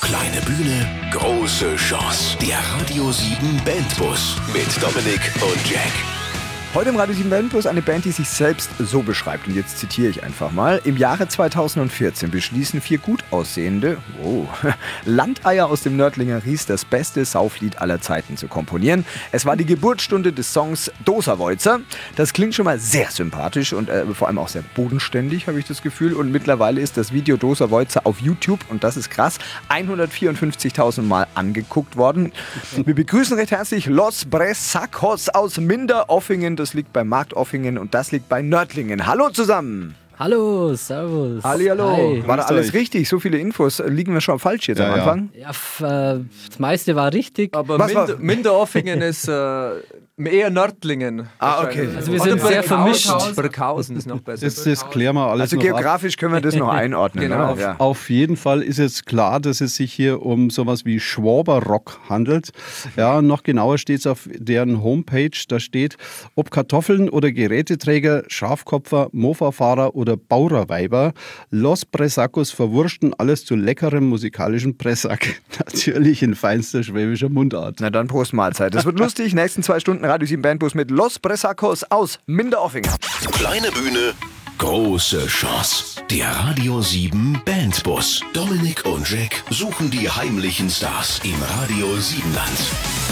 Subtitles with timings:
[0.00, 2.36] Kleine Bühne, große Chance.
[2.38, 6.19] Der Radio 7 Bandbus mit Dominik und Jack.
[6.72, 9.48] Heute im Radio 7 Bandbus eine Band, die sich selbst so beschreibt.
[9.48, 10.80] Und jetzt zitiere ich einfach mal.
[10.84, 14.46] Im Jahre 2014 beschließen vier gut aussehende oh,
[15.04, 19.04] Landeier aus dem Nördlinger Ries das beste Sauflied aller Zeiten zu komponieren.
[19.32, 21.80] Es war die Geburtsstunde des Songs Doserwolzer.
[22.14, 25.66] Das klingt schon mal sehr sympathisch und äh, vor allem auch sehr bodenständig, habe ich
[25.66, 26.12] das Gefühl.
[26.12, 29.40] Und mittlerweile ist das Video Doserwolzer auf YouTube, und das ist krass,
[29.70, 32.30] 154.000 Mal angeguckt worden.
[32.76, 38.28] Wir begrüßen recht herzlich Los Bresacos aus Minderoffingen das liegt bei Marktoffingen und das liegt
[38.28, 39.06] bei Nördlingen.
[39.06, 39.96] Hallo zusammen!
[40.20, 41.42] Hallo, servus.
[41.42, 41.96] Hallo.
[41.96, 42.22] Hi.
[42.26, 43.08] War da alles richtig?
[43.08, 43.82] So viele Infos.
[43.86, 45.30] Liegen wir schon falsch jetzt ja, am Anfang?
[45.32, 47.56] Ja, ja äh, das meiste war richtig.
[47.56, 49.70] Aber Minder, Minderoffingen ist äh,
[50.26, 51.28] Eher Nördlingen.
[51.38, 51.88] Ah, okay.
[51.96, 53.10] Also wir sind sehr vermischt.
[53.34, 54.44] Brückhausen ist noch besser.
[54.44, 56.20] Das, das klären wir alles Also geografisch ab.
[56.20, 57.28] können wir das noch einordnen.
[57.28, 57.52] genau.
[57.52, 57.76] Auf, ja.
[57.78, 62.50] auf, jeden Fall ist es klar, dass es sich hier um sowas wie Schwaberrock handelt.
[62.96, 65.30] Ja, noch genauer steht es auf deren Homepage.
[65.48, 65.96] Da steht,
[66.34, 71.12] ob Kartoffeln oder Geräteträger, Schafkopfer, Mofa-Fahrer oder Baurerweiber,
[71.50, 75.40] Los Presacos verwurschten alles zu leckerem musikalischen Pressack.
[75.58, 77.78] Natürlich in feinster schwäbischer Mundart.
[77.80, 78.74] Na dann Prost Mahlzeit.
[78.74, 79.34] Das wird lustig.
[79.34, 82.90] Nächsten zwei Stunden Radio 7 Bandbus mit Los Bresacos aus Minderoffingen.
[83.30, 84.12] Kleine Bühne,
[84.58, 86.02] große Chance.
[86.10, 88.20] Der Radio 7 Bandbus.
[88.32, 93.09] Dominik und Jack suchen die heimlichen Stars im Radio 7 Land.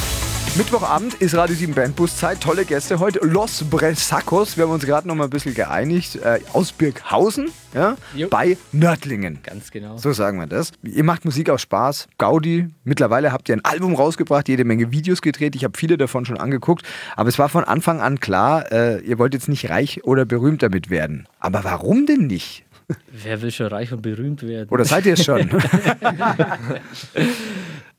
[0.56, 2.40] Mittwochabend ist Radio 7 Bandbus Zeit.
[2.40, 3.20] Tolle Gäste heute.
[3.20, 4.56] Los Bresacos.
[4.56, 6.16] Wir haben uns gerade noch mal ein bisschen geeinigt.
[6.16, 7.96] Äh, aus Birkhausen ja,
[8.30, 9.40] bei Nördlingen.
[9.42, 9.96] Ganz genau.
[9.98, 10.72] So sagen wir das.
[10.82, 12.08] Ihr macht Musik aus Spaß.
[12.18, 12.68] Gaudi.
[12.84, 15.54] Mittlerweile habt ihr ein Album rausgebracht, jede Menge Videos gedreht.
[15.54, 16.84] Ich habe viele davon schon angeguckt.
[17.16, 20.62] Aber es war von Anfang an klar, äh, ihr wollt jetzt nicht reich oder berühmt
[20.62, 21.28] damit werden.
[21.38, 22.64] Aber warum denn nicht?
[23.12, 24.70] Wer will schon reich und berühmt werden?
[24.70, 25.50] Oder seid ihr es schon?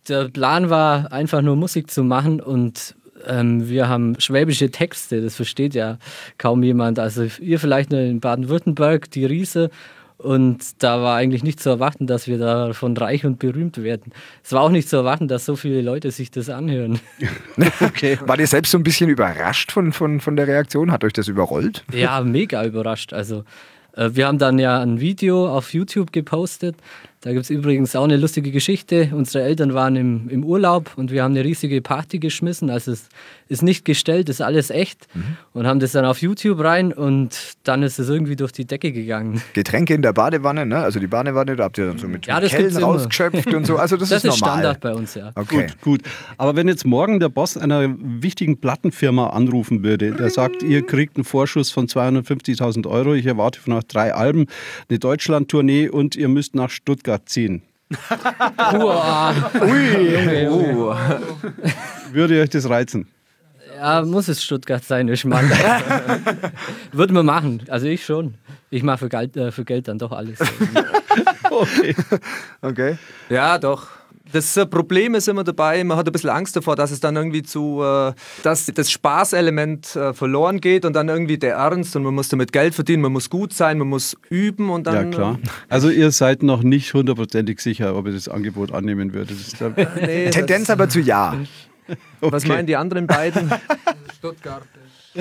[0.10, 2.96] der Plan war einfach nur Musik zu machen und
[3.28, 5.98] ähm, wir haben schwäbische Texte, das versteht ja
[6.38, 7.00] kaum jemand.
[7.00, 9.70] Also ihr vielleicht nur in Baden-Württemberg, die Riese.
[10.18, 14.12] Und da war eigentlich nicht zu erwarten, dass wir davon reich und berühmt werden.
[14.44, 17.00] Es war auch nicht zu erwarten, dass so viele Leute sich das anhören.
[17.80, 18.20] okay.
[18.26, 20.92] War ihr selbst so ein bisschen überrascht von, von, von der Reaktion?
[20.92, 21.86] Hat euch das überrollt?
[21.94, 23.14] Ja, mega überrascht.
[23.14, 23.46] Also
[23.96, 26.76] äh, wir haben dann ja ein Video auf YouTube gepostet
[27.22, 29.12] da gibt es übrigens auch eine lustige Geschichte.
[29.14, 32.70] Unsere Eltern waren im, im Urlaub und wir haben eine riesige Party geschmissen.
[32.70, 33.10] Also es
[33.50, 35.06] ist nicht gestellt, ist alles echt.
[35.14, 35.36] Mhm.
[35.52, 38.94] Und haben das dann auf YouTube rein und dann ist es irgendwie durch die Decke
[38.94, 39.42] gegangen.
[39.54, 40.78] Getränke in der Badewanne, ne?
[40.78, 43.78] Also die Badewanne, da habt ihr dann so mit ja, Kellen rausgeschöpft und so.
[43.90, 44.60] Also das, das ist, ist normal.
[44.60, 45.32] Standard bei uns, ja.
[45.36, 45.68] Okay.
[45.68, 46.02] Gut, gut.
[46.38, 51.16] Aber wenn jetzt morgen der Boss einer wichtigen Plattenfirma anrufen würde, der sagt, ihr kriegt
[51.16, 54.48] einen Vorschuss von 250.000 Euro, ich erwarte von euch drei Alben,
[54.90, 57.62] eine Deutschland-Tournee und ihr müsst nach Stuttgart Stuttgart ziehen.
[58.74, 60.96] Ui, Junge.
[62.12, 63.08] Würde euch das reizen?
[63.76, 65.50] Ja, muss es Stuttgart sein, ich meine.
[66.92, 68.36] Würde man machen, also ich schon.
[68.70, 70.40] Ich mache für, Geld, äh, für Geld dann doch alles.
[71.50, 71.96] okay.
[72.62, 72.98] okay.
[73.30, 73.88] Ja, doch
[74.32, 77.44] das Problem ist immer dabei, man hat ein bisschen Angst davor, dass es dann irgendwie
[77.44, 78.14] zu, äh,
[78.44, 82.52] dass das Spaßelement äh, verloren geht und dann irgendwie der Ernst und man muss damit
[82.52, 85.12] Geld verdienen, man muss gut sein, man muss üben und dann.
[85.12, 85.40] Ja, klar.
[85.68, 89.38] Also ihr seid noch nicht hundertprozentig sicher, ob ihr das Angebot annehmen würdet.
[90.02, 91.36] nee, Tendenz aber zu ja.
[92.22, 92.32] Okay.
[92.34, 93.52] Was meinen die anderen beiden?
[94.18, 94.62] Stuttgart.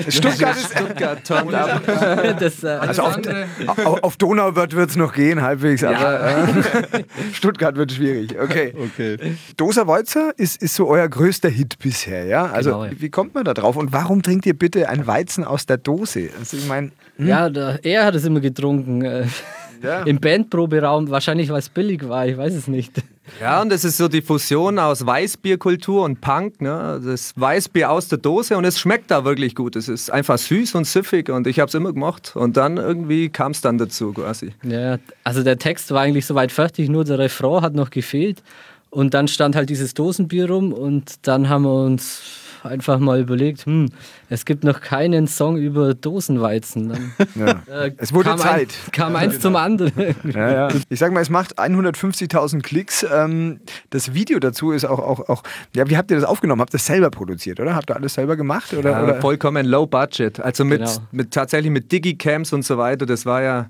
[0.07, 1.81] Stuttgart ist Stuttgart turned up.
[2.39, 3.17] Das, äh, also auf,
[3.67, 5.91] auf, auf Donau wird es noch gehen, halbwegs, ja.
[5.91, 6.47] aber
[6.93, 8.39] äh, Stuttgart wird schwierig.
[8.39, 8.73] Okay.
[8.77, 9.17] okay.
[9.57, 12.45] Dosa Weizer ist, ist so euer größter Hit bisher, ja?
[12.45, 12.91] Also genau, ja.
[12.97, 13.75] wie kommt man da drauf?
[13.75, 16.29] Und warum trinkt ihr bitte ein Weizen aus der Dose?
[16.39, 16.91] Also ich meine.
[17.17, 17.27] Hm?
[17.27, 19.29] Ja, der, er hat es immer getrunken.
[19.81, 20.03] Ja.
[20.03, 22.91] Im Bandproberaum, wahrscheinlich weil es billig war, ich weiß es nicht.
[23.39, 26.61] Ja, und das ist so die Fusion aus Weißbierkultur und Punk.
[26.61, 26.99] Ne?
[27.03, 29.75] Das Weißbier aus der Dose und es schmeckt da wirklich gut.
[29.75, 32.35] Es ist einfach süß und süffig und ich habe es immer gemacht.
[32.35, 34.53] Und dann irgendwie kam es dann dazu quasi.
[34.63, 38.41] Ja, also der Text war eigentlich soweit fertig, nur der Refrain hat noch gefehlt.
[38.89, 42.23] Und dann stand halt dieses Dosenbier rum und dann haben wir uns
[42.63, 43.89] einfach mal überlegt, hm,
[44.29, 46.89] es gibt noch keinen Song über Dosenweizen.
[46.89, 47.83] Dann, ja.
[47.83, 48.69] äh, es wurde kam Zeit.
[48.85, 49.41] Ein, kam eins genau.
[49.41, 50.15] zum anderen.
[50.33, 50.67] Ja, ja.
[50.89, 53.05] Ich sag mal, es macht 150.000 Klicks.
[53.11, 53.59] Ähm,
[53.89, 55.43] das Video dazu ist auch, auch, auch,
[55.75, 56.61] ja, wie habt ihr das aufgenommen?
[56.61, 57.75] Habt ihr das selber produziert, oder?
[57.75, 58.73] Habt ihr alles selber gemacht?
[58.73, 59.21] Oder, ja, oder?
[59.21, 60.39] Vollkommen low budget.
[60.39, 60.97] Also mit, genau.
[61.11, 63.05] mit tatsächlich mit Digicams und so weiter.
[63.05, 63.69] Das war ja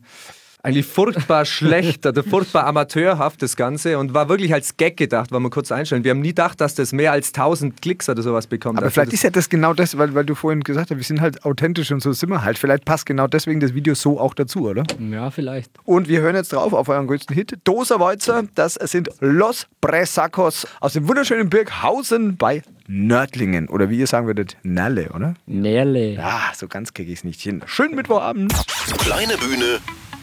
[0.62, 5.40] eigentlich furchtbar schlecht oder furchtbar amateurhaft das Ganze und war wirklich als Gag gedacht, weil
[5.40, 6.04] wir kurz einstellen.
[6.04, 8.78] Wir haben nie gedacht, dass das mehr als 1000 Klicks oder sowas bekommt.
[8.78, 11.04] Aber Also vielleicht ist ja das genau das, weil, weil du vorhin gesagt hast, wir
[11.04, 12.58] sind halt authentisch und so sind wir halt.
[12.58, 14.84] Vielleicht passt genau deswegen das Video so auch dazu, oder?
[15.00, 15.72] Ja, vielleicht.
[15.86, 18.44] Und wir hören jetzt drauf auf euren größten Hit, Doserwolzer.
[18.56, 23.70] Das sind Los Bresacos aus dem wunderschönen Birkhausen bei Nördlingen.
[23.70, 25.36] Oder wie ihr sagen würdet, Nalle, oder?
[25.46, 26.14] Nährle.
[26.16, 27.62] Ja, so ganz kriege ich es nicht hin.
[27.66, 28.54] Schönen Mittwochabend.
[28.98, 29.80] Kleine Bühne,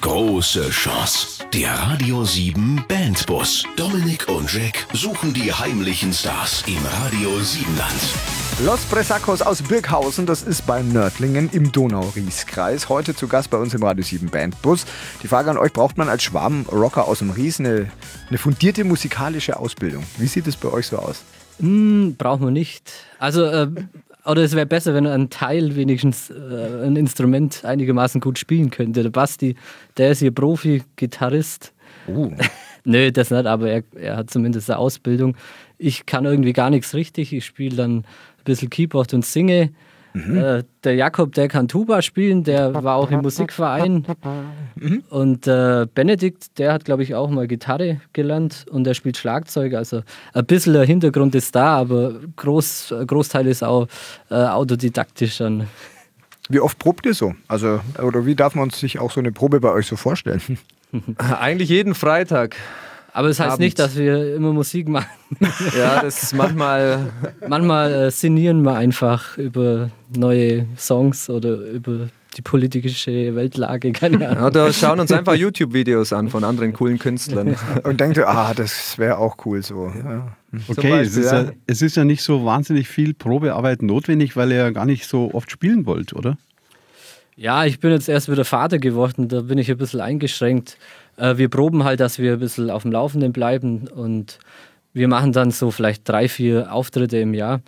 [0.06, 1.44] große Chance.
[1.52, 3.64] Der Radio 7 Bandbus.
[3.74, 8.64] Dominik und Jack suchen die heimlichen Stars im Radio 7-Land.
[8.64, 12.88] Los Bresacos aus Birkhausen, das ist bei Nördlingen im Donau-Ries-Kreis.
[12.88, 14.86] Heute zu Gast bei uns im Radio 7 Bandbus.
[15.24, 17.90] Die Frage an euch, braucht man als Schwabenrocker aus dem Ries eine,
[18.28, 20.04] eine fundierte musikalische Ausbildung?
[20.18, 21.24] Wie sieht es bei euch so aus?
[21.58, 22.92] Hm, braucht man nicht.
[23.18, 23.68] Also, äh,
[24.26, 29.02] oder es wäre besser, wenn ein Teil wenigstens äh, ein Instrument einigermaßen gut spielen könnte.
[29.02, 29.56] Der Basti,
[29.96, 31.72] der ist hier Profi-Gitarrist.
[32.08, 32.32] Uh.
[32.84, 35.36] Nö, das nicht, aber er, er hat zumindest eine Ausbildung.
[35.78, 37.32] Ich kann irgendwie gar nichts richtig.
[37.32, 38.04] Ich spiele dann ein
[38.44, 39.70] bisschen Keyboard und singe.
[40.16, 44.06] Äh, der Jakob, der kann Tuba spielen, der war auch im Musikverein.
[45.10, 49.74] Und äh, Benedikt, der hat, glaube ich, auch mal Gitarre gelernt und der spielt Schlagzeug.
[49.74, 50.02] Also
[50.32, 53.88] ein bisschen der Hintergrund ist da, aber groß, Großteil ist auch
[54.30, 55.68] äh, autodidaktisch dann.
[56.48, 57.34] Wie oft probt ihr so?
[57.48, 60.40] Also, oder wie darf man sich auch so eine Probe bei euch so vorstellen?
[61.18, 62.56] eigentlich jeden Freitag.
[63.16, 63.64] Aber es das heißt Abends.
[63.64, 65.06] nicht, dass wir immer Musik machen.
[65.74, 67.10] Ja, das ist manchmal
[67.48, 74.44] Manchmal äh, sinnieren wir einfach über neue Songs oder über die politische Weltlage, keine Ahnung.
[74.44, 77.56] Oder schauen uns einfach YouTube-Videos an von anderen coolen Künstlern.
[77.84, 79.90] Und denkt ihr, ah, das wäre auch cool so.
[80.04, 80.36] Ja.
[80.68, 81.52] Okay, es Beispiel, ist, ja, ja.
[81.66, 85.30] es ist ja nicht so wahnsinnig viel Probearbeit notwendig, weil ihr ja gar nicht so
[85.32, 86.36] oft spielen wollt, oder?
[87.38, 90.78] Ja, ich bin jetzt erst wieder Vater geworden, da bin ich ein bisschen eingeschränkt.
[91.16, 94.38] Äh, wir proben halt, dass wir ein bisschen auf dem Laufenden bleiben und
[94.92, 97.60] wir machen dann so vielleicht drei, vier Auftritte im Jahr.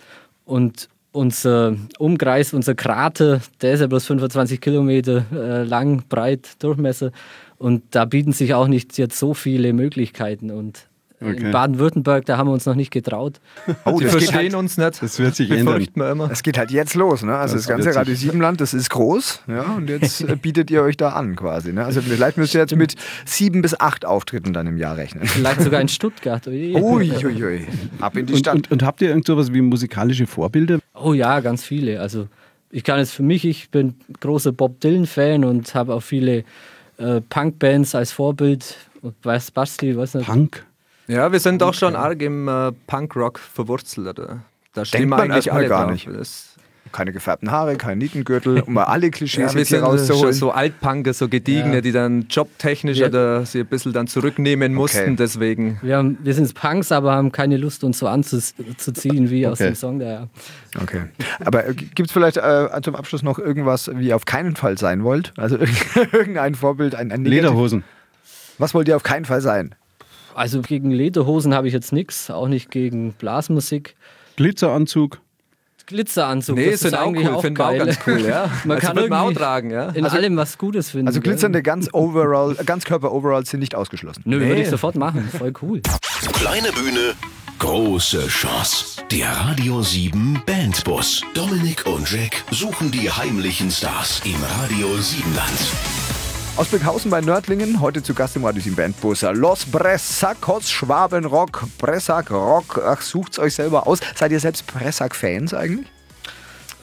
[0.45, 7.11] Und unser Umkreis, unser Krater, der ist ja bloß 25 Kilometer äh, lang, breit, Durchmesser.
[7.57, 10.49] Und da bieten sich auch nicht jetzt so viele Möglichkeiten.
[10.49, 10.88] Und
[11.21, 11.37] Okay.
[11.45, 13.39] in Baden-Württemberg, da haben wir uns noch nicht getraut.
[13.85, 15.01] Oh, Die verstehen halt, uns nicht.
[15.03, 15.85] Das wird sich Wir ändern.
[15.95, 16.27] wir immer.
[16.29, 17.23] das geht halt jetzt los.
[17.23, 17.35] Ne?
[17.35, 19.41] Also das, Das ganze Radio sich- 7 Land, das ist groß.
[19.47, 19.61] Ja?
[19.63, 21.73] Und jetzt äh, bietet ihr euch da an quasi.
[21.73, 21.83] Ne?
[21.83, 22.95] Also vielleicht müsst ihr jetzt mit
[23.25, 25.25] sieben bis acht Auftritten dann im Jahr rechnen.
[25.25, 26.47] Vielleicht sogar in Stuttgart.
[26.47, 26.75] Ui.
[26.75, 27.67] Uiuiui.
[27.99, 28.55] Ab in die Und, Stadt.
[28.55, 30.79] und, und habt ihr irgend sowas wie musikalische Vorbilder?
[30.93, 31.99] Oh ja, ganz viele.
[31.99, 32.27] Also
[32.71, 36.43] ich kann jetzt für mich, ich bin großer Bob Dylan-Fan und habe auch viele
[36.97, 38.77] äh, Punk-Bands als Vorbild.
[39.01, 40.25] Und weiß Basti, weiß nicht.
[40.27, 40.65] Punk?
[41.09, 44.19] Ja, wir sind auch schon arg im äh, Punkrock verwurzelt.
[44.19, 44.39] Oder?
[44.73, 45.91] Da stehen Denkt wir man eigentlich alle gar drauf.
[45.91, 46.07] nicht.
[46.07, 46.55] Das,
[46.91, 50.33] Keine gefärbten Haare, kein Nietengürtel, um mal alle Klischees ja, wir sind rauszuholen.
[50.33, 51.81] so Altpunker, so Gediegene, Ja.
[51.81, 53.07] die dann jobtechnisch Ja.
[53.07, 55.15] oder sie ein bisschen dann zurücknehmen mussten.
[55.15, 59.59] Deswegen Wir, haben, wir sind Punks, aber haben keine Lust, uns so anzuziehen wie aus
[59.59, 59.69] Okay.
[59.71, 59.99] dem Song.
[59.99, 60.27] Da, ja.
[60.81, 61.01] Okay.
[61.43, 65.03] Aber gibt es vielleicht äh, zum Abschluss noch irgendwas, wie ihr auf keinen Fall sein
[65.03, 65.33] wollt?
[65.37, 65.57] Also
[66.11, 67.83] irgendein Vorbild, ein, ein Lederhosen.
[68.57, 69.73] Was wollt ihr auf keinen Fall sein?
[70.39, 73.97] Also gegen Lederhosen habe ich jetzt nichts, auch nicht gegen Blasmusik.
[74.37, 75.19] Glitzeranzug.
[75.85, 77.85] Glitzeranzug, Nee, das sind ist auch eigentlich cool, auch finden wir auch geil.
[77.85, 78.49] ganz cool, ja.
[78.63, 79.89] Man Also kann man auch tragen, ja.
[79.89, 81.07] in allem was Gutes finden.
[81.07, 84.21] Also glitzernde ganz overall, Ganzkörper-Overalls sind nicht ausgeschlossen.
[84.23, 85.81] Nö, würde ich sofort machen, voll cool.
[86.35, 87.15] Kleine Bühne,
[87.57, 89.01] große Chance.
[89.11, 91.21] Der Radio 7 Bandbus.
[91.33, 95.98] Dominik und Jack suchen die heimlichen Stars im Radio 7 Land.
[96.59, 99.21] Aus Birkhausen bei Nördlingen, heute zu Gast im Radio 7 Bandbus.
[99.21, 102.81] Los Bressacos, Schwabenrock, Bressack Rock.
[102.85, 104.01] Ach, sucht's euch selber aus.
[104.13, 105.87] Seid ihr selbst Bressack-Fans eigentlich?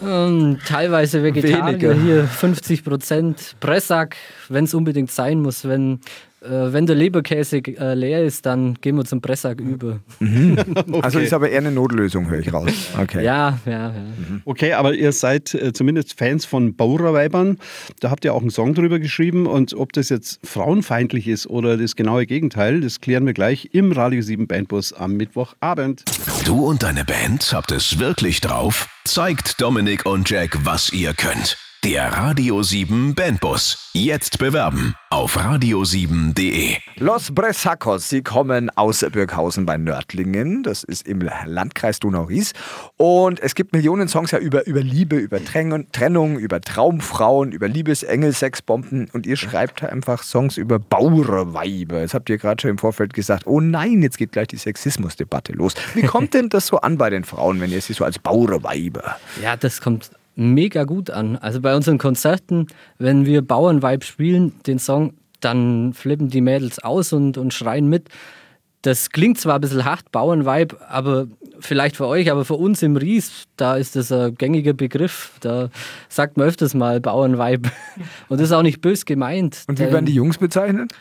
[0.03, 1.93] Ähm, teilweise Vegetarier Weniger.
[1.93, 4.17] hier 50 Prozent Pressack,
[4.49, 5.69] wenn es unbedingt sein muss.
[5.69, 6.01] Wenn,
[6.47, 10.01] äh, wenn der Leberkäse äh, leer ist, dann gehen wir zum Pressack über.
[11.03, 12.71] Also ist aber eher eine Notlösung, höre ich raus.
[13.01, 13.25] Okay.
[13.25, 13.95] Ja, ja, ja.
[14.45, 17.59] Okay, aber ihr seid äh, zumindest Fans von Bauerweibern.
[18.01, 19.47] Da habt ihr auch einen Song drüber geschrieben.
[19.47, 23.93] Und ob das jetzt frauenfeindlich ist oder das genaue Gegenteil, das klären wir gleich im
[23.93, 26.05] Radio 7 Bandbus am Mittwochabend.
[26.45, 28.89] Du und deine Band habt es wirklich drauf?
[29.05, 31.57] Zeigt Dominik und Jack, was ihr könnt.
[31.87, 33.93] Der Radio 7 Bandbus.
[33.93, 36.79] Jetzt bewerben auf radio7.de.
[36.97, 40.65] Los Bressacos, sie kommen aus Birkhausen bei Nördlingen.
[40.65, 42.55] Das ist im Landkreis Donau-Ries.
[42.97, 47.69] Und es gibt Millionen Songs ja über, über Liebe, über Trennung, Trennung, über Traumfrauen, über
[47.69, 49.09] Liebesengel, Sexbomben.
[49.13, 52.01] Und ihr schreibt einfach Songs über Bauerweiber.
[52.01, 55.53] Jetzt habt ihr gerade schon im Vorfeld gesagt, oh nein, jetzt geht gleich die Sexismusdebatte
[55.53, 55.75] los.
[55.95, 59.19] Wie kommt denn das so an bei den Frauen, wenn ihr sie so als Bauerweiber?
[59.41, 61.37] Ja, das kommt mega gut an.
[61.37, 67.13] Also bei unseren Konzerten, wenn wir Bauernweib spielen, den Song, dann flippen die Mädels aus
[67.13, 68.09] und, und schreien mit.
[68.83, 71.27] Das klingt zwar ein bisschen hart, Bauernweib, aber
[71.59, 75.33] vielleicht für euch, aber für uns im Ries, da ist das ein gängiger Begriff.
[75.41, 75.71] Da
[76.09, 77.67] sagt man öfters mal Bauernweib.
[78.29, 79.65] Und das ist auch nicht bös gemeint.
[79.67, 80.93] Und wie werden die Jungs bezeichnet?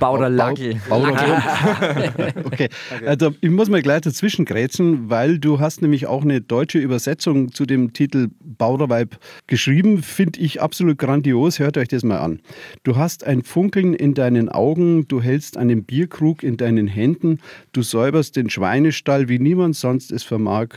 [0.00, 0.80] Bauder Lagel.
[2.44, 2.68] Okay,
[3.06, 7.52] also ich muss mal gleich dazwischen grätschen, weil du hast nämlich auch eine deutsche Übersetzung
[7.52, 9.16] zu dem Titel Bauderweib
[9.46, 10.02] geschrieben.
[10.02, 11.58] Finde ich absolut grandios.
[11.58, 12.40] Hört euch das mal an.
[12.82, 17.38] Du hast ein Funkeln in deinen Augen, du hältst einen Bierkrug in deinen Händen,
[17.72, 20.68] du säuberst den Schweinestall, wie niemand sonst es vermag.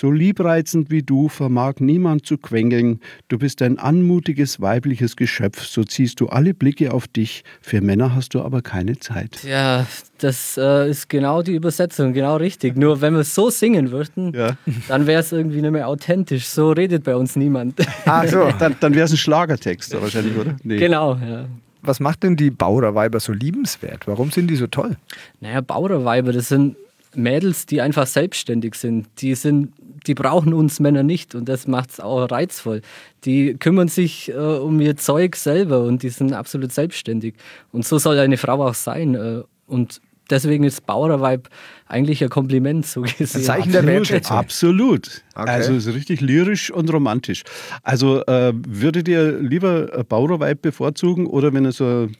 [0.00, 3.00] So liebreizend wie du vermag niemand zu quengeln.
[3.26, 7.42] Du bist ein anmutiges weibliches Geschöpf, so ziehst du alle Blicke auf dich.
[7.60, 9.42] Für Männer hast du aber keine Zeit.
[9.42, 9.88] Ja,
[10.18, 12.76] das äh, ist genau die Übersetzung, genau richtig.
[12.76, 14.56] Nur wenn wir es so singen würden, Ja.
[14.86, 16.46] dann wäre es irgendwie nicht mehr authentisch.
[16.46, 17.84] So redet bei uns niemand.
[18.04, 18.52] Ach so.
[18.56, 20.54] Dann, dann wäre es ein Schlagertext wahrscheinlich, oder?
[20.62, 20.76] Nee.
[20.76, 21.46] genau, ja.
[21.82, 24.06] Was macht denn die Bauerweiber so liebenswert?
[24.06, 24.96] Warum sind die so toll?
[25.40, 26.76] Naja, Bauerweiber, das sind
[27.18, 29.08] Mädels, die einfach selbstständig sind.
[29.18, 29.72] Die sind,
[30.06, 32.82] die brauchen uns Männer nicht und das macht es auch reizvoll.
[33.24, 37.34] Die kümmern sich äh, um ihr Zeug selber und die sind absolut selbstständig.
[37.72, 39.14] Und so soll eine Frau auch sein.
[39.14, 41.48] Äh, und deswegen ist Bauerweib
[41.88, 43.40] eigentlich ein Kompliment, so gesehen.
[43.40, 44.36] Ein Zeichen der Wertschätzung.
[44.36, 45.22] Absolut.
[45.34, 45.50] Okay.
[45.50, 47.44] Also es ist richtig lyrisch und romantisch.
[47.82, 52.10] Also äh, würdet ihr lieber ein Bauerweib bevorzugen oder wenn ihr so eine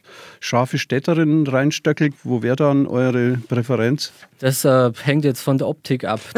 [0.41, 4.13] scharfe Städterin reinstöckelt, wo wäre dann eure Präferenz?
[4.39, 6.21] Das äh, hängt jetzt von der Optik ab.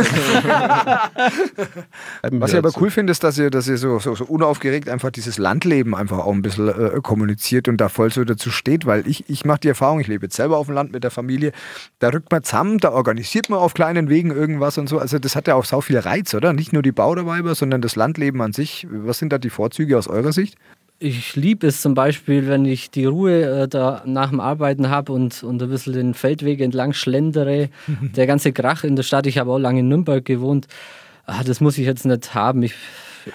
[2.30, 5.10] Was ich aber cool finde, ist, dass ihr, dass ihr so, so, so unaufgeregt einfach
[5.10, 9.06] dieses Landleben einfach auch ein bisschen äh, kommuniziert und da voll so dazu steht, weil
[9.06, 11.52] ich, ich mache die Erfahrung, ich lebe jetzt selber auf dem Land mit der Familie,
[11.98, 14.98] da rückt man zusammen, da organisiert man auf kleinen Wegen irgendwas und so.
[14.98, 16.52] Also das hat ja auch sau viel Reiz, oder?
[16.52, 18.86] Nicht nur die Bauderweiber, sondern das Landleben an sich.
[18.90, 20.56] Was sind da die Vorzüge aus eurer Sicht?
[21.02, 25.12] Ich liebe es zum Beispiel, wenn ich die Ruhe äh, da nach dem Arbeiten habe
[25.12, 27.70] und, und ein bisschen den Feldweg entlang schlendere.
[28.00, 30.66] Der ganze Krach in der Stadt, ich habe auch lange in Nürnberg gewohnt.
[31.24, 32.62] Ah, das muss ich jetzt nicht haben.
[32.62, 32.74] Ich,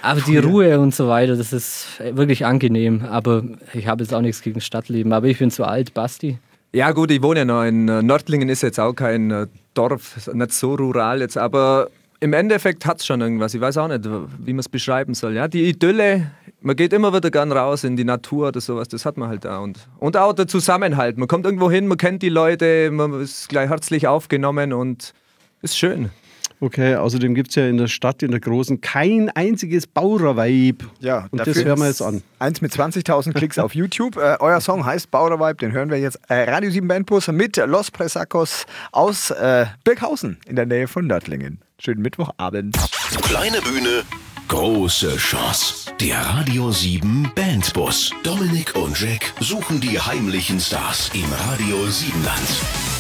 [0.02, 3.04] aber die Ruhe und so weiter, das ist wirklich angenehm.
[3.10, 5.12] Aber ich habe jetzt auch nichts gegen Stadtleben.
[5.12, 6.38] Aber ich bin zu alt, Basti.
[6.76, 10.30] Ja gut, ich wohne ja noch in äh, Nördlingen, ist jetzt auch kein äh, Dorf,
[10.34, 11.88] nicht so rural jetzt, aber
[12.20, 13.54] im Endeffekt hat es schon irgendwas.
[13.54, 15.36] Ich weiß auch nicht, wie man es beschreiben soll.
[15.36, 19.06] Ja, die Idylle, man geht immer wieder gern raus in die Natur oder sowas, das
[19.06, 19.60] hat man halt da.
[19.60, 21.18] Und, und auch der Zusammenhalt.
[21.18, 25.14] Man kommt irgendwo hin, man kennt die Leute, man ist gleich herzlich aufgenommen und
[25.62, 26.10] ist schön.
[26.60, 30.84] Okay, außerdem gibt es ja in der Stadt, in der großen, kein einziges Bauerweib.
[31.00, 32.22] Ja, und das hören wir jetzt an.
[32.40, 34.18] Eins mit 20.000 Klicks auf YouTube.
[34.18, 36.20] Äh, euer Song heißt Bauerweib, den hören wir jetzt.
[36.30, 41.60] Äh, Radio 7 Bandbus mit Los Presacos aus äh, Birkhausen in der Nähe von Nördlingen.
[41.80, 42.78] Schönen Mittwochabend.
[43.24, 44.04] Kleine Bühne,
[44.48, 45.92] große Chance.
[46.00, 48.12] Der Radio 7 Bandbus.
[48.24, 52.95] Dominik und Jack suchen die heimlichen Stars im Radio Siebenland.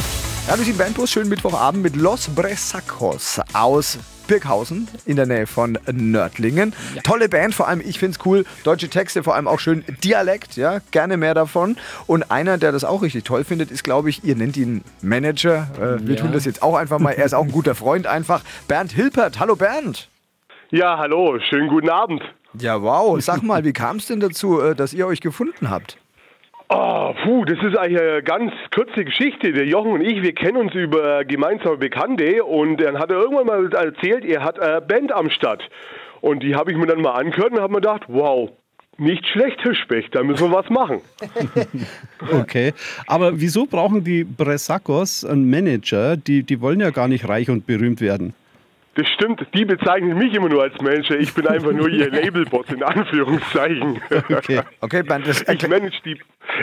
[0.47, 3.97] Radio 7 Bandbus, schönen Mittwochabend mit Los Presacos aus
[4.27, 6.73] Birkhausen in der Nähe von Nördlingen.
[7.03, 8.45] Tolle Band, vor allem ich finde es cool.
[8.63, 11.77] Deutsche Texte, vor allem auch schön Dialekt, ja, gerne mehr davon.
[12.07, 15.67] Und einer, der das auch richtig toll findet, ist, glaube ich, ihr nennt ihn Manager.
[15.77, 16.21] Äh, wir Ja.
[16.21, 17.11] tun das jetzt auch einfach mal.
[17.11, 18.41] Er ist auch ein guter Freund einfach.
[18.67, 19.39] Bernd Hilpert.
[19.39, 20.09] Hallo Bernd.
[20.71, 22.21] Ja, hallo, schönen guten Abend.
[22.59, 23.19] Ja, wow.
[23.21, 25.97] Sag mal, wie kam es denn dazu, äh, dass ihr euch gefunden habt?
[26.69, 29.53] Oh, puh, das ist eigentlich eine ganz kurze Geschichte.
[29.53, 33.45] Der Jochen und ich, wir kennen uns über gemeinsame Bekannte und dann hat er irgendwann
[33.45, 35.61] mal erzählt, er hat eine Band am Start.
[36.21, 38.49] Und die habe ich mir dann mal angehört und habe mir gedacht, wow,
[38.97, 41.01] nicht schlecht, Herr Specht, da müssen wir was machen.
[42.31, 42.73] Okay,
[43.05, 46.17] aber wieso brauchen die Bresakos einen Manager?
[46.17, 48.33] Die, die wollen ja gar nicht reich und berühmt werden.
[48.95, 51.19] Das stimmt, die bezeichnen mich immer nur als Manager.
[51.19, 54.01] Ich bin einfach nur ihr Labelboss in Anführungszeichen.
[54.29, 54.61] Okay.
[54.79, 56.17] Okay, Bernd, das Ich manage die,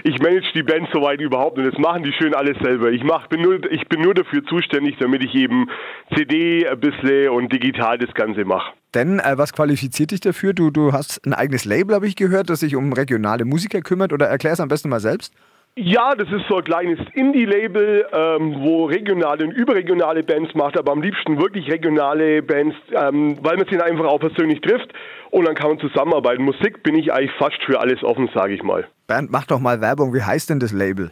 [0.04, 2.90] ich manage die Band soweit überhaupt und das machen die schön alles selber.
[2.90, 5.68] Ich mach, bin nur, ich bin nur dafür zuständig, damit ich eben
[6.14, 8.72] CD ein bisschen und digital das Ganze mache.
[8.94, 10.54] Denn äh, was qualifiziert dich dafür?
[10.54, 14.12] Du, du hast ein eigenes Label, habe ich gehört, das sich um regionale Musiker kümmert.
[14.12, 15.34] Oder erklär es am besten mal selbst.
[15.74, 20.92] Ja, das ist so ein kleines Indie-Label, ähm, wo regionale und überregionale Bands macht, aber
[20.92, 24.92] am liebsten wirklich regionale Bands, ähm, weil man sich einfach auch persönlich trifft
[25.30, 26.44] und dann kann man zusammenarbeiten.
[26.44, 28.86] Musik bin ich eigentlich fast für alles offen, sage ich mal.
[29.06, 30.12] Bernd, mach doch mal Werbung.
[30.12, 31.10] Wie heißt denn das Label?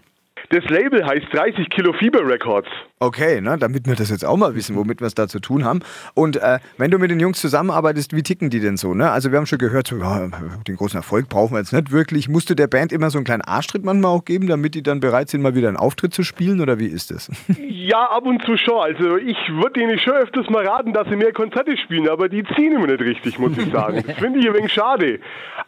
[0.50, 2.69] Das Label heißt 30 Kilo Fieber Records.
[2.99, 5.64] Okay, ne, damit wir das jetzt auch mal wissen, womit wir es da zu tun
[5.64, 5.80] haben.
[6.14, 8.92] Und äh, wenn du mit den Jungs zusammenarbeitest, wie ticken die denn so?
[8.92, 9.09] Ne?
[9.12, 10.28] Also wir haben schon gehört, so, ja,
[10.66, 12.28] den großen Erfolg brauchen wir jetzt nicht wirklich.
[12.28, 15.28] Musste der Band immer so einen kleinen Arschtritt manchmal auch geben, damit die dann bereit
[15.28, 16.61] sind, mal wieder einen Auftritt zu spielen?
[16.61, 17.30] Oder wie ist das?
[17.90, 18.78] Ja, ab und zu schon.
[18.78, 22.45] Also ich würde denen schon öfters mal raten, dass sie mehr Konzerte spielen, aber die
[22.54, 24.04] ziehen immer nicht richtig, muss ich sagen.
[24.07, 25.19] Das finde ich ein wenig schade.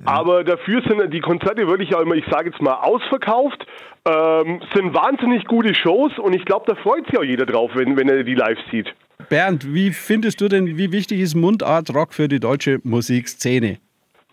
[0.04, 3.66] Aber dafür sind die Konzerte wirklich auch immer, ich sage jetzt mal, ausverkauft.
[4.04, 7.96] Ähm, sind wahnsinnig gute Shows und ich glaube, da freut sich auch jeder drauf, wenn,
[7.96, 8.94] wenn er die live sieht.
[9.28, 13.78] Bernd, wie findest du denn, wie wichtig ist Mundart-Rock für die deutsche Musikszene?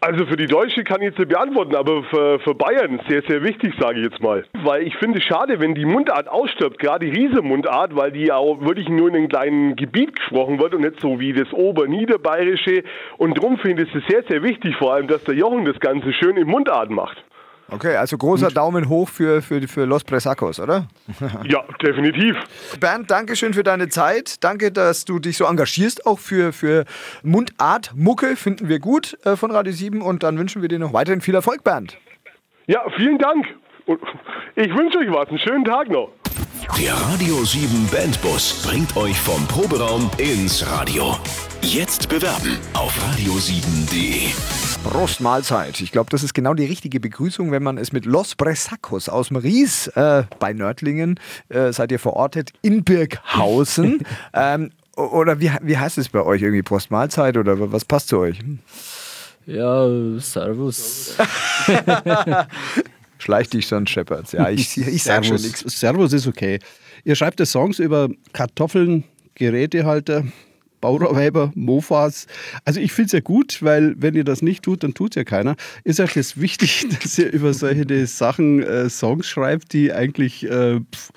[0.01, 3.43] Also für die Deutsche kann ich jetzt nicht beantworten, aber für, für Bayern sehr, sehr
[3.43, 4.45] wichtig, sage ich jetzt mal.
[4.63, 8.61] Weil ich finde es schade, wenn die Mundart ausstirbt, gerade die Riese-Mundart, weil die auch
[8.61, 12.83] wirklich nur in einem kleinen Gebiet gesprochen wird und nicht so wie das Oberniederbayerische.
[13.17, 16.13] Und darum finde ich es sehr, sehr wichtig, vor allem, dass der Jochen das Ganze
[16.13, 17.21] schön in Mundart macht.
[17.71, 20.87] Okay, also großer Daumen hoch für, für, für Los Presacos, oder?
[21.47, 22.35] Ja, definitiv.
[22.79, 24.43] Bernd, danke schön für deine Zeit.
[24.43, 26.85] Danke, dass du dich so engagierst, auch für, für
[27.23, 28.35] Mundart Mucke.
[28.35, 31.35] Finden wir gut äh, von Radio 7 und dann wünschen wir dir noch weiterhin viel
[31.35, 31.97] Erfolg, Bernd.
[32.67, 33.45] Ja, vielen Dank.
[34.55, 35.29] Ich wünsche euch was.
[35.29, 36.11] Einen schönen Tag noch.
[36.77, 41.17] Der Radio 7 Bandbus bringt euch vom Proberaum ins Radio.
[41.61, 44.29] Jetzt bewerben auf radio7.de.
[44.83, 45.81] Prost Mahlzeit.
[45.81, 49.29] Ich glaube, das ist genau die richtige Begrüßung, wenn man es mit Los Bresacos aus
[49.29, 54.05] dem Ries äh, bei Nördlingen, äh, seid ihr verortet, in Birkhausen.
[54.33, 56.63] ähm, oder wie, wie heißt es bei euch irgendwie?
[56.63, 58.39] Prost Mahlzeit oder was passt zu euch?
[59.45, 59.87] Ja,
[60.19, 61.15] Servus.
[63.19, 64.31] Schleich dich sonst, Shepherds.
[64.31, 65.61] Ja, ich, ich sag schon Servus.
[65.63, 65.79] nichts.
[65.79, 66.57] Servus ist okay.
[67.03, 69.03] Ihr schreibt ja Songs über Kartoffeln,
[69.35, 70.23] Gerätehalter,
[70.81, 72.25] Bauarbeiter, Mofas.
[72.65, 75.15] Also ich finde es ja gut, weil wenn ihr das nicht tut, dann tut es
[75.15, 75.55] ja keiner.
[75.83, 80.79] Ist euch das wichtig, dass ihr über solche Sachen äh, Songs schreibt, die eigentlich äh,
[80.79, 81.09] pf,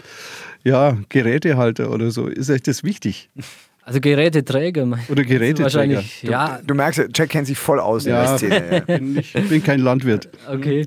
[0.65, 2.27] ja, Gerätehalter oder so.
[2.27, 3.31] Ist euch das wichtig?
[3.85, 4.85] Also Geräteträger.
[5.09, 5.63] Oder Geräteträger.
[5.65, 8.25] Wahrscheinlich, ja, Du merkst, Jack kennt sich voll aus in Ja.
[8.25, 8.73] der Szene.
[8.73, 8.81] Ja.
[8.99, 10.29] Bin Ich bin kein Landwirt.
[10.49, 10.87] okay.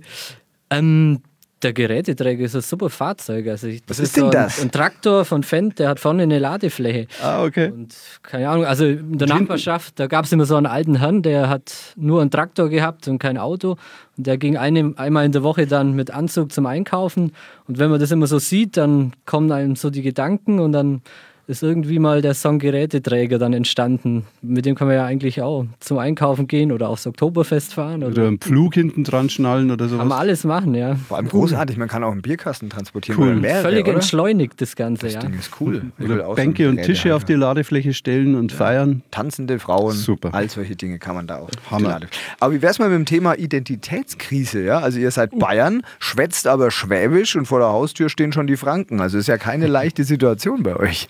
[0.79, 1.21] Ähm,
[1.65, 3.47] der Geräteträger ist ein super Fahrzeug.
[3.47, 4.61] Also ich, Was das ist denn so ein, das?
[4.61, 7.07] Ein Traktor von Fendt, der hat vorne eine Ladefläche.
[7.23, 7.71] Ah, okay.
[7.71, 11.23] Und keine Ahnung, also in der Nachbarschaft, da gab es immer so einen alten Herrn,
[11.23, 13.77] der hat nur einen Traktor gehabt und kein Auto.
[14.17, 17.31] Und der ging eine, einmal in der Woche dann mit Anzug zum Einkaufen.
[17.67, 21.01] Und wenn man das immer so sieht, dann kommen einem so die Gedanken und dann
[21.47, 24.25] ist irgendwie mal der Song Geräteträger dann entstanden.
[24.41, 28.03] Mit dem kann man ja eigentlich auch zum Einkaufen gehen oder aufs Oktoberfest fahren.
[28.03, 30.19] Oder, Oder einen Pflug hinten dran schnallen oder kann man sowas.
[30.19, 30.95] alles machen, ja.
[31.07, 33.19] Vor allem großartig, man kann auch einen Bierkasten transportieren.
[33.19, 33.31] Cool.
[33.31, 33.93] oder mehrere, Völlig oder?
[33.95, 35.19] entschleunigt das Ganze, Das ja.
[35.21, 35.83] Ding ist cool.
[36.03, 37.17] Oder so Bänke und Tische haben.
[37.17, 39.03] auf die Ladefläche stellen und feiern.
[39.11, 40.33] tanzende Frauen, Super.
[40.33, 41.49] all solche Dinge kann man da auch.
[41.69, 41.99] Hammer.
[42.39, 44.63] Aber wie wär's mal mit dem Thema Identitätskrise?
[44.63, 44.79] Ja?
[44.79, 48.99] Also ihr seid Bayern, schwätzt aber Schwäbisch und vor der Haustür stehen schon die Franken.
[48.99, 51.07] Also ist ja keine leichte Situation bei euch.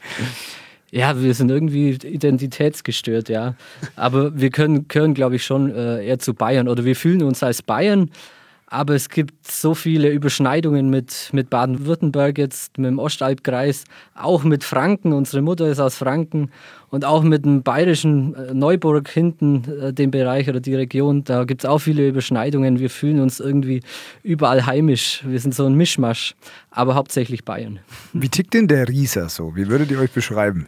[0.91, 3.55] Ja, wir sind irgendwie identitätsgestört, ja.
[3.95, 7.43] Aber wir können, gehören, glaube ich, schon äh, eher zu Bayern oder wir fühlen uns
[7.43, 8.11] als Bayern.
[8.67, 13.83] Aber es gibt so viele Überschneidungen mit, mit Baden-Württemberg jetzt, mit dem Ostalbkreis,
[14.15, 15.13] auch mit Franken.
[15.13, 16.49] Unsere Mutter ist aus Franken
[16.89, 21.23] und auch mit dem bayerischen äh, Neuburg hinten, äh, dem Bereich oder die Region.
[21.23, 22.79] Da gibt es auch viele Überschneidungen.
[22.79, 23.81] Wir fühlen uns irgendwie
[24.23, 25.23] überall heimisch.
[25.27, 26.35] Wir sind so ein Mischmasch,
[26.71, 27.79] aber hauptsächlich Bayern.
[28.13, 29.55] Wie tickt denn der Rieser so?
[29.55, 30.67] Wie würdet ihr euch beschreiben?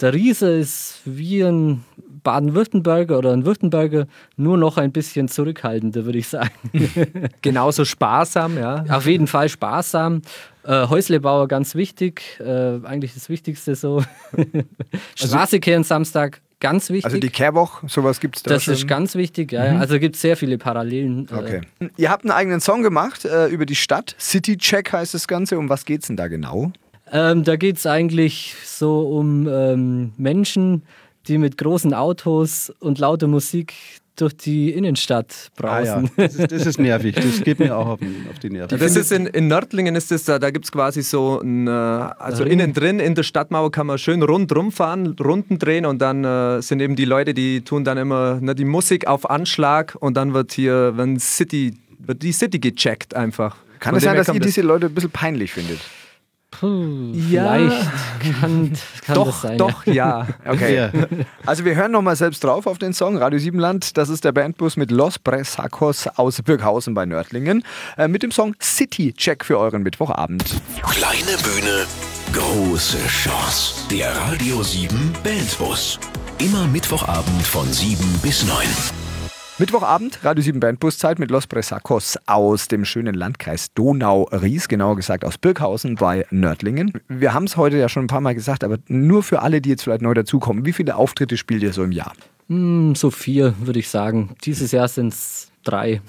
[0.00, 1.84] Der Riese ist wie ein
[2.24, 4.06] Baden-Württemberger oder ein Württemberger,
[4.36, 6.50] nur noch ein bisschen zurückhaltender, würde ich sagen.
[7.42, 8.84] Genauso sparsam, ja.
[8.88, 10.22] Auf jeden Fall sparsam.
[10.64, 14.02] Äh, Häuslebauer ganz wichtig, äh, eigentlich das Wichtigste so.
[15.14, 17.04] Straße kehren Samstag, ganz wichtig.
[17.04, 18.74] Also die Kehrwoch, sowas gibt's da das schon?
[18.74, 19.66] ist ganz wichtig, ja.
[19.66, 19.78] ja.
[19.78, 21.28] Also gibt es sehr viele Parallelen.
[21.30, 21.60] äh, Okay.
[21.98, 24.16] Ihr habt einen eigenen Song gemacht äh, über die Stadt.
[24.18, 25.58] City Check heißt das Ganze.
[25.58, 26.72] Um was geht's denn da genau?
[27.12, 30.82] Ähm, da geht es eigentlich so um ähm, Menschen,
[31.28, 33.74] die mit großen Autos und lauter Musik
[34.16, 36.10] durch die Innenstadt Ah ja, brausen.
[36.16, 37.16] das ist, das ist nervig.
[37.16, 37.98] Das geht mir auch auf,
[38.40, 38.78] die Nerven.
[38.78, 41.70] Das ist in, in Nördlingen ist das da, da gibt es quasi so ein, äh,
[41.70, 42.52] also Ring.
[42.52, 46.62] innen drin in der Stadtmauer kann man schön rundrum fahren, Runden drehen und dann äh,
[46.62, 50.32] sind eben die Leute, die tun dann immer ne, die Musik auf Anschlag und dann
[50.32, 53.56] wird hier, wenn City, wird die City gecheckt einfach.
[53.80, 55.80] Kann Von es sein, dass ihr das- diese Leute ein bisschen peinlich findet?
[56.64, 57.52] Puh, Ja.
[57.54, 58.72] vielleicht kann, kann
[59.06, 59.58] das Doch, sein.
[59.58, 60.26] doch, ja.
[60.46, 60.74] Okay.
[60.76, 60.90] Ja.
[61.44, 63.96] Also wir hören nochmal selbst drauf auf den Song Radio Siebenland.
[63.98, 67.64] Das ist der Bandbus mit Los Bresacos aus Birkhausen bei Nördlingen.
[67.98, 70.42] Äh, mit dem Song City Check für euren Mittwochabend.
[70.82, 71.84] Kleine Bühne,
[72.32, 73.74] große Chance.
[73.90, 75.98] Der Radio 7 Bandbus.
[76.38, 78.56] Immer Mittwochabend von 7 bis 9.
[79.56, 85.38] Mittwochabend, Radio 7 Bandbuszeit mit Los Bresacos aus dem schönen Landkreis Donau-Ries, genauer gesagt aus
[85.38, 86.92] Birkhausen bei Nördlingen.
[87.06, 89.70] Wir haben es heute ja schon ein paar Mal gesagt, aber nur für alle, die
[89.70, 92.14] jetzt vielleicht neu dazukommen, wie viele Auftritte spielt ihr so im Jahr?
[92.48, 94.34] Hm, so vier, würde ich sagen.
[94.44, 96.02] Dieses Jahr sind es drei.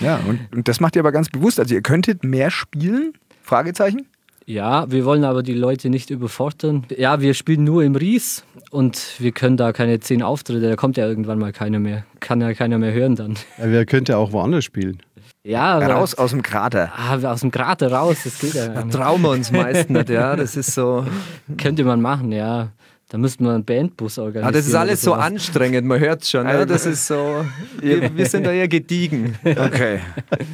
[0.00, 1.60] ja, und, und das macht ihr aber ganz bewusst.
[1.60, 3.12] Also ihr könntet mehr spielen?
[3.42, 4.06] Fragezeichen?
[4.48, 6.86] Ja, wir wollen aber die Leute nicht überfordern.
[6.96, 10.96] Ja, wir spielen nur im Ries und wir können da keine zehn Auftritte, da kommt
[10.96, 12.06] ja irgendwann mal keiner mehr.
[12.20, 13.34] Kann ja keiner mehr hören dann.
[13.58, 15.02] Ja, wer könnte auch woanders spielen?
[15.44, 16.90] Ja, raus aus dem Krater.
[16.96, 18.68] Ah, aus dem Krater raus, das geht ja.
[18.68, 20.34] Da trauen wir uns meist nicht, ja.
[20.34, 21.04] Das ist so.
[21.58, 22.68] Könnte man machen, ja.
[23.10, 24.48] Da müsste man einen Bandbus organisieren.
[24.48, 26.46] Ah, das ist alles so anstrengend, man hört es schon.
[26.46, 26.64] Ne?
[26.64, 27.44] Das ist so,
[27.82, 29.38] wir, wir, sind da eher gediegen.
[29.44, 30.00] Okay.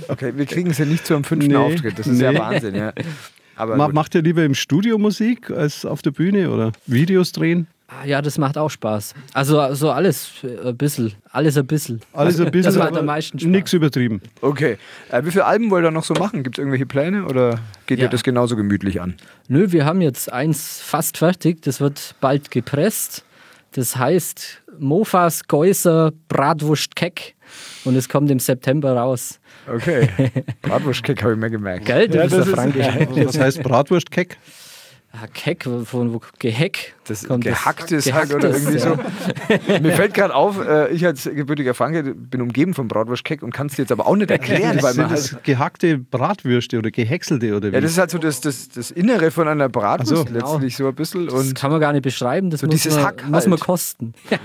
[0.08, 1.96] Okay, wir kriegen es ja nicht zu einem fünften nee, Auftritt.
[1.96, 2.24] Das ist nee.
[2.24, 2.92] ja Wahnsinn, ja.
[3.56, 7.66] Aber Ma macht ihr lieber im Studio Musik als auf der Bühne oder Videos drehen?
[7.86, 9.14] Ah, ja, das macht auch Spaß.
[9.34, 11.12] Also, also alles ein bisschen.
[11.30, 12.00] Alles ein bisschen.
[12.12, 12.74] Alles ein bisschen.
[12.74, 13.50] Das macht am meisten Spaß.
[13.50, 14.22] Nichts übertrieben.
[14.40, 14.78] Okay.
[15.10, 16.42] Äh, wie viele Alben wollt ihr noch so machen?
[16.42, 18.06] Gibt es irgendwelche Pläne oder geht ja.
[18.06, 19.14] ihr das genauso gemütlich an?
[19.48, 21.60] Nö, wir haben jetzt eins fast fertig.
[21.62, 23.24] Das wird bald gepresst.
[23.74, 27.34] Das heißt Mofas Geusser Bratwurst Keck
[27.84, 29.40] und es kommt im September raus.
[29.66, 30.08] Okay.
[30.62, 31.84] Bratwurstkeck habe ich mir gemerkt.
[31.84, 34.36] Gell, du ja, bist das, ist, das heißt Bratwurstkeck?
[35.10, 36.94] Ah, Keck, von wo Geheck.
[37.04, 38.80] Das kommt gehackt ist halt oder irgendwie ja.
[38.80, 38.96] so.
[39.82, 43.66] Mir fällt gerade auf, äh, ich als gebürtiger Franke bin umgeben von Bratwurstkeck und kann
[43.66, 44.82] es dir jetzt aber auch nicht erklären.
[44.82, 47.74] weil man das halt gehackte Bratwürste oder gehäckselte oder wie?
[47.74, 50.88] Ja, das ist halt so das, das, das Innere von einer Bratwurst so, letztlich genau.
[50.88, 51.28] so ein bisschen.
[51.28, 53.58] Und das kann man gar nicht beschreiben, das so muss, dieses man, Hack muss man
[53.58, 54.14] kosten.
[54.30, 54.38] ja,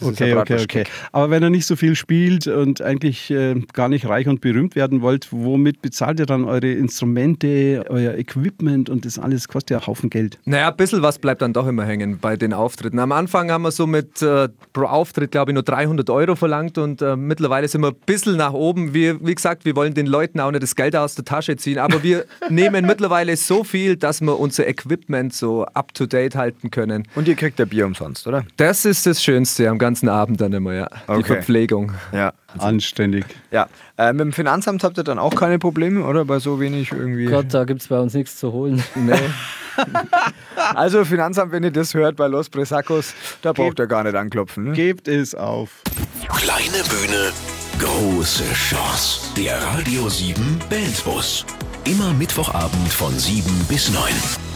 [0.00, 0.84] okay, okay, okay.
[1.12, 4.76] Aber wenn er nicht so viel spielt und eigentlich äh, gar nicht reich und berühmt
[4.76, 9.76] werden wollt, womit bezahlt ihr dann eure Instrumente, euer Equipment und das alles kostet ja
[9.78, 10.38] einen Haufen Geld.
[10.44, 12.98] Naja, ein bisschen was bleibt dann doch immer hängen bei den Auftritten.
[12.98, 16.78] Am Anfang haben wir so mit äh, pro Auftritt, glaube ich, nur 300 Euro verlangt
[16.78, 18.94] und äh, mittlerweile sind wir ein bisschen nach oben.
[18.94, 21.78] Wir, wie gesagt, wir wollen den Leuten auch nicht das Geld aus der Tasche ziehen,
[21.78, 26.70] aber wir nehmen mittlerweile so viel, dass wir unser Equipment so up to date halten
[26.70, 27.08] können.
[27.14, 28.44] Und ihr kriegt ja Bier umsonst, oder?
[28.56, 30.88] Das ist das Schönste am ganzen Abend dann immer, ja.
[31.06, 31.18] Okay.
[31.18, 31.92] Die Verpflegung.
[32.12, 32.32] Ja.
[32.54, 33.24] Also, Anständig.
[33.50, 33.68] Ja.
[33.96, 36.24] Äh, mit dem Finanzamt habt ihr dann auch keine Probleme, oder?
[36.24, 37.26] Bei so wenig irgendwie.
[37.26, 38.82] Gott, da gibt es bei uns nichts zu holen.
[38.94, 39.14] Nee.
[40.74, 44.64] also Finanzamt, wenn ihr das hört bei Los Presacos, da braucht ihr gar nicht anklopfen.
[44.64, 44.72] Ne?
[44.72, 45.82] Gebt es auf.
[46.28, 47.32] Kleine Bühne,
[47.78, 49.20] große Chance.
[49.36, 51.44] Der Radio 7 Bandbus.
[51.84, 54.51] Immer Mittwochabend von 7 bis 9.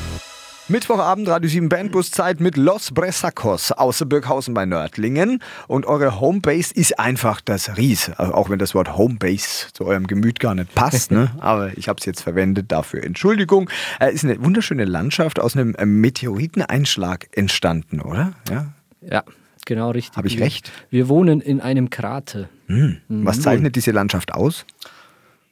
[0.68, 5.40] Mittwochabend Radio 7 Bandbuszeit mit Los Bresacos aus Birkhausen bei Nördlingen.
[5.68, 8.10] Und eure Homebase ist einfach das Ries.
[8.16, 11.12] Also auch wenn das Wort Homebase zu eurem Gemüt gar nicht passt.
[11.12, 11.30] Ne?
[11.38, 13.70] Aber ich habe es jetzt verwendet, dafür Entschuldigung.
[14.00, 18.32] Es ist eine wunderschöne Landschaft aus einem Meteoriteneinschlag entstanden, oder?
[18.50, 18.66] Ja,
[19.02, 19.22] ja
[19.66, 20.16] genau richtig.
[20.16, 20.72] Habe ich recht?
[20.90, 22.48] Wir wohnen in einem Krater.
[22.66, 22.98] Hm.
[23.06, 24.66] Was zeichnet diese Landschaft aus?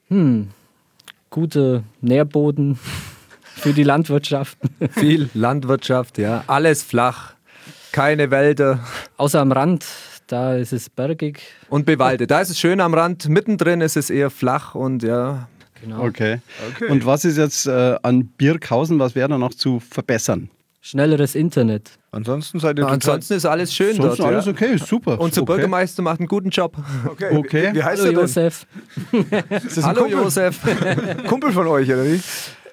[0.08, 0.48] Hm.
[1.30, 2.80] Gute Nährboden
[3.54, 4.58] für die Landwirtschaft.
[4.90, 6.44] Viel Landwirtschaft, ja.
[6.46, 7.34] Alles flach,
[7.92, 8.80] keine Wälder.
[9.16, 9.86] Außer am Rand,
[10.26, 11.40] da ist es bergig.
[11.68, 12.30] Und bewaldet.
[12.30, 15.48] Da ist es schön am Rand, mittendrin ist es eher flach und ja.
[15.82, 16.02] Genau.
[16.02, 16.40] Okay.
[16.74, 16.90] okay.
[16.90, 20.48] Und was ist jetzt äh, an Birkhausen, was wäre da noch zu verbessern?
[20.80, 21.92] Schnelleres Internet.
[22.10, 24.32] Ansonsten seid ihr ja, Ansonsten ist alles schön Ansonsten dort.
[24.34, 24.52] alles ja.
[24.52, 25.20] okay, super.
[25.20, 25.52] Unser okay.
[25.52, 26.76] Bürgermeister macht einen guten Job.
[27.06, 27.36] Okay.
[27.36, 27.70] okay.
[27.72, 28.66] Wie heißt Hallo Josef.
[29.82, 30.60] Hallo Josef.
[31.26, 32.20] Kumpel von euch, oder wie?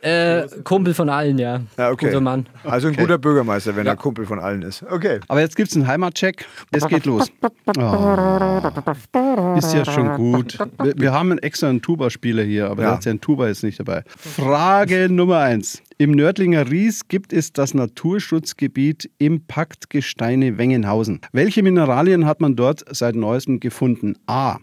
[0.02, 1.62] Äh, Kumpel von allen, ja.
[1.78, 2.08] ja okay.
[2.08, 2.48] Guter Mann.
[2.64, 3.04] Also ein okay.
[3.04, 3.94] guter Bürgermeister, wenn ja.
[3.94, 4.84] er Kumpel von allen ist.
[4.84, 5.20] Okay.
[5.28, 6.46] Aber jetzt gibt es einen Heimatcheck.
[6.72, 7.32] Es geht los.
[7.78, 9.58] Oh.
[9.58, 10.58] Ist ja schon gut.
[10.82, 12.98] Wir, wir haben extra einen Tuba-Spieler hier, aber ja.
[12.98, 14.04] der Tuba ist nicht dabei.
[14.18, 15.82] Frage Nummer eins.
[15.98, 21.22] Im Nördlinger Ries gibt es das Naturschutzgebiet Impaktgesteine Wengenhausen.
[21.32, 24.16] Welche Mineralien hat man dort seit neuestem gefunden?
[24.26, 24.58] A.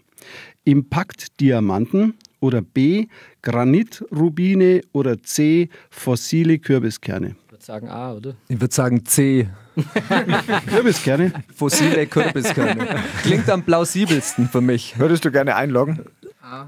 [0.65, 3.07] Impaktdiamanten, oder B.
[3.41, 5.69] Granitrubine oder C.
[5.89, 7.35] Fossile Kürbiskerne?
[7.45, 8.35] Ich würde sagen A, oder?
[8.47, 9.49] Ich würde sagen C.
[10.67, 11.31] Kürbiskerne?
[11.55, 12.87] Fossile Kürbiskerne.
[13.23, 14.97] Klingt am plausibelsten für mich.
[14.99, 16.05] Würdest du gerne einloggen?
[16.41, 16.67] A.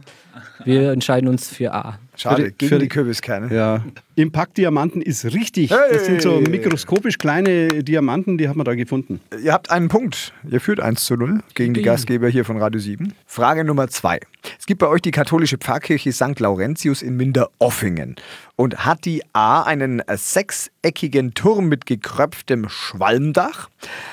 [0.65, 1.97] Wir entscheiden uns für A.
[2.17, 3.53] Schade, für die, gegen die Kürbiskerne.
[3.55, 3.85] Ja.
[4.15, 5.71] Impact-Diamanten ist richtig.
[5.71, 5.93] Hey.
[5.93, 9.21] Das sind so mikroskopisch kleine Diamanten, die haben wir da gefunden.
[9.41, 10.33] Ihr habt einen Punkt.
[10.49, 13.13] Ihr führt 1 zu 0 gegen die Gastgeber hier von Radio 7.
[13.25, 14.19] Frage Nummer 2.
[14.59, 16.39] Es gibt bei euch die katholische Pfarrkirche St.
[16.39, 18.17] Laurentius in Minderoffingen.
[18.57, 23.69] Und hat die A einen sechseckigen Turm mit gekröpftem Schwalmdach,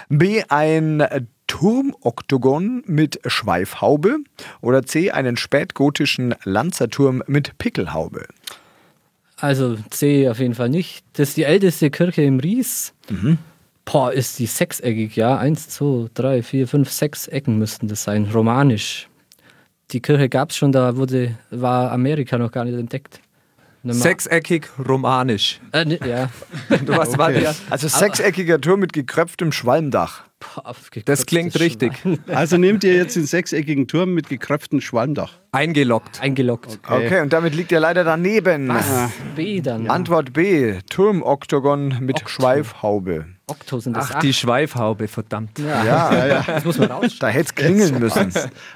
[0.08, 1.02] B ein
[1.48, 4.18] Turmoktogon mit Schweifhaube
[4.60, 8.28] oder C einen spätgotischen Lanzerturm mit Pickelhaube?
[9.36, 11.04] Also C auf jeden Fall nicht.
[11.14, 12.94] Das ist die älteste Kirche im Ries.
[13.08, 13.38] Mhm.
[13.84, 15.38] Boah, ist die sechseckig, ja.
[15.38, 18.28] Eins, zwei, drei, vier, fünf, sechs Ecken müssten das sein.
[18.32, 19.08] Romanisch.
[19.92, 23.20] Die Kirche gab es schon, da wurde, war Amerika noch gar nicht entdeckt.
[23.84, 25.60] Sechseckig, romanisch.
[25.72, 26.30] Äh, ne, ja.
[26.84, 27.54] Du was war der?
[27.70, 30.24] Also sechseckiger Turm mit gekröpftem Schwalmdach.
[30.40, 31.92] Boah, Das klingt richtig.
[32.28, 35.32] Also nehmt ihr jetzt den sechseckigen Turm mit gekröpftem Schwalmdach.
[35.52, 36.20] Eingeloggt.
[36.20, 36.78] Eingeloggt.
[36.86, 38.72] Okay, und damit liegt ihr leider daneben.
[39.34, 39.88] B dann.
[39.88, 43.26] Antwort B, Turmoktogon mit Schweifhaube.
[43.48, 44.22] Okto sind das Ach, acht.
[44.22, 45.58] die Schweifhaube, verdammt.
[45.58, 47.18] Ja, Das muss man rausstellen.
[47.20, 48.32] da hätte es klingeln müssen.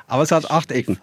[0.06, 0.98] Aber es hat acht Ecken.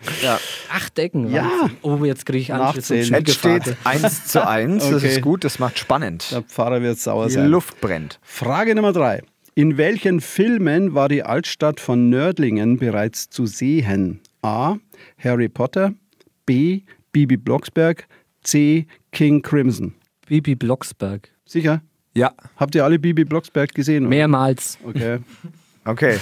[0.71, 1.31] Acht Ecken.
[1.31, 1.43] Ja.
[1.43, 1.77] Wahnsinn.
[1.81, 2.97] Oh, jetzt kriege ich Anschluss und.
[2.97, 3.77] Es steht Schwiegervater.
[3.83, 5.07] 1 zu 1, das Okay.
[5.07, 6.31] ist gut, das macht spannend.
[6.31, 7.47] Der Pfarrer wird sauer Die sein.
[7.47, 8.19] Luft brennt.
[8.23, 9.21] Frage Nummer drei.
[9.55, 14.21] In welchen Filmen war die Altstadt von Nördlingen bereits zu sehen?
[14.41, 14.75] A.
[15.17, 15.93] Harry Potter.
[16.45, 16.81] B.
[17.11, 18.07] Bibi Blocksberg.
[18.43, 18.87] C.
[19.11, 19.95] King Crimson.
[20.27, 21.29] Bibi Blocksberg.
[21.45, 21.81] Sicher?
[22.13, 22.31] Ja.
[22.57, 24.03] Habt ihr alle Bibi Blocksberg gesehen?
[24.03, 24.09] oder?
[24.09, 24.77] Mehrmals.
[24.83, 25.19] Okay.
[25.85, 26.19] Okay.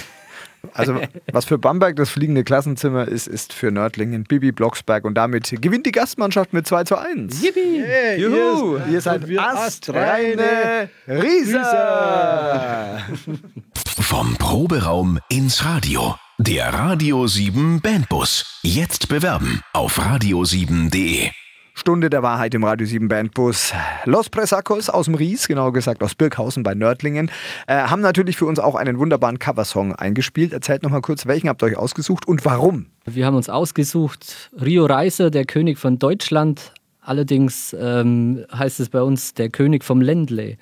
[0.72, 1.00] Also,
[1.32, 5.84] was für Bamberg das fliegende Klassenzimmer ist, ist für Nördlingen Bibi Blocksberg und damit gewinnt
[5.84, 7.42] die Gastmannschaft mit 2 zu 1.
[7.54, 13.02] Hey, Juhu, ihr seid wir astreine Rieser.
[14.00, 16.16] Vom Proberaum ins Radio.
[16.38, 18.60] Der Radio 7 Bandbus.
[18.62, 21.30] Jetzt bewerben auf radio7.de.
[21.78, 23.72] Stunde der Wahrheit im Radio 7 Bandbus.
[24.04, 27.30] Los Presacos aus dem Ries, genauer gesagt aus Birkhausen bei Nördlingen,
[27.68, 30.52] äh, haben natürlich für uns auch einen wunderbaren Coversong eingespielt.
[30.52, 32.86] Erzählt noch mal kurz, welchen habt ihr euch ausgesucht und warum?
[33.06, 36.72] Wir haben uns ausgesucht, Rio Reiser, der König von Deutschland.
[37.00, 40.56] Allerdings ähm, heißt es bei uns der König vom Ländle.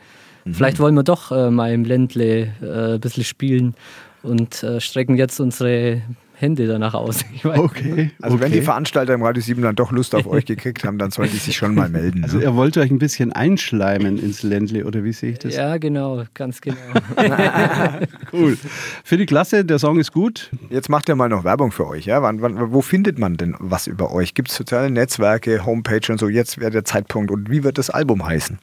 [0.53, 3.75] Vielleicht wollen wir doch äh, mal im Ländle äh, ein bisschen spielen
[4.23, 6.03] und äh, strecken jetzt unsere
[6.39, 7.25] Hände danach aus.
[7.35, 7.59] Ich weiß.
[7.59, 8.11] Okay.
[8.21, 8.67] Also wenn die okay.
[8.67, 11.57] Veranstalter im Radio 7 dann doch Lust auf euch gekriegt haben, dann sollen die sich
[11.57, 12.25] schon mal melden.
[12.25, 12.45] Also ne?
[12.45, 15.57] ihr wollt euch ein bisschen einschleimen ins Ländle, oder wie sehe ich das?
[15.57, 16.77] Ja, genau, ganz genau.
[18.33, 18.59] Cool.
[19.05, 20.51] Für die Klasse, der Song ist gut.
[20.69, 22.05] Jetzt macht ihr mal noch Werbung für euch.
[22.05, 22.23] Ja?
[22.23, 24.35] Wann, wann, wo findet man denn was über euch?
[24.35, 26.29] Gibt es soziale Netzwerke, Homepage und so?
[26.29, 27.31] Jetzt wäre der Zeitpunkt.
[27.31, 28.59] Und wie wird das Album heißen?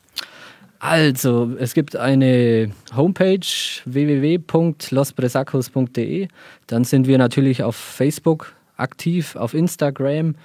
[0.86, 3.40] Also, es gibt eine Homepage
[3.86, 6.28] www.lospresacos.de.
[6.68, 10.36] Dann sind wir natürlich auf Facebook aktiv, auf Instagram.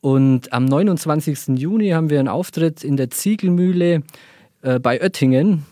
[0.00, 1.56] Und am 29.
[1.56, 4.02] Juni haben wir einen Auftritt in der Ziegelmühle
[4.62, 5.64] äh, bei Oettingen,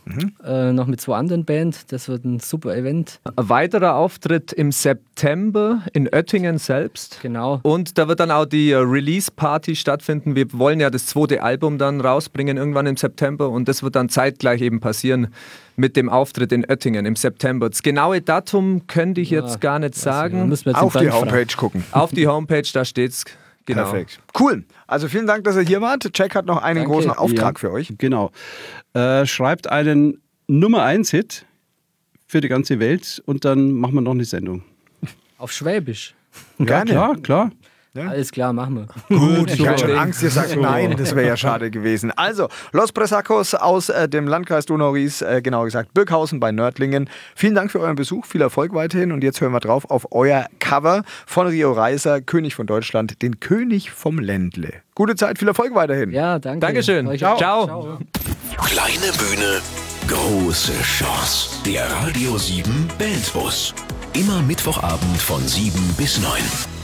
[0.42, 1.84] äh, noch mit zwei anderen Bands.
[1.86, 3.20] Das wird ein super Event.
[3.36, 7.18] Ein weiterer Auftritt im September in Oettingen selbst.
[7.20, 7.60] Genau.
[7.64, 10.34] Und da wird dann auch die äh, Release-Party stattfinden.
[10.34, 13.50] Wir wollen ja das zweite Album dann rausbringen, irgendwann im September.
[13.50, 15.28] Und das wird dann zeitgleich eben passieren
[15.76, 17.68] mit dem Auftritt in Oettingen im September.
[17.68, 20.48] Das genaue Datum könnte ich jetzt gar nicht sagen.
[20.48, 21.30] müssen wir jetzt Auf die Band fragen.
[21.30, 21.84] Homepage gucken.
[21.92, 23.24] Auf die Homepage, da steht's.
[23.66, 23.82] Genau.
[23.82, 24.18] Perfekt.
[24.38, 24.64] Cool.
[24.88, 26.10] Also vielen Dank, dass ihr hier wart.
[26.14, 26.90] Jack hat noch einen Danke.
[26.92, 27.60] großen Auftrag Ja.
[27.60, 27.92] für euch.
[27.98, 28.32] Genau.
[28.94, 31.44] Äh, schreibt einen Nummer 1 Hit
[32.26, 34.62] für die ganze Welt und dann machen wir noch eine Sendung.
[35.36, 36.14] Auf Schwäbisch.
[36.58, 36.92] Gerne.
[36.92, 37.50] Ja, klar,
[37.98, 38.10] klar.
[38.10, 39.18] Alles klar, machen wir.
[39.18, 39.98] Gut, ich hatte schon.
[39.98, 42.12] Angst, ihr sagt nein, das wäre ja schade gewesen.
[42.16, 47.08] Also, Los Presacos aus äh, dem Landkreis Donau-Ries, äh, genauer gesagt Birkhausen bei Nördlingen.
[47.34, 50.46] Vielen Dank für euren Besuch, viel Erfolg weiterhin und jetzt hören wir drauf auf euer
[50.58, 54.72] Cover von Rio Reiser, König von Deutschland, den König vom Ländle.
[54.94, 56.10] Gute Zeit, viel Erfolg weiterhin.
[56.10, 56.60] Ja, danke.
[56.60, 57.06] Dankeschön.
[57.06, 57.34] Euch Ciao.
[57.34, 57.66] auch.
[57.66, 57.98] Ciao.
[58.64, 59.60] Kleine Bühne,
[60.08, 61.62] große Chance.
[61.64, 63.74] Der Radio 7 Bandbus.
[64.14, 66.77] Immer Mittwochabend von 7 bis 9.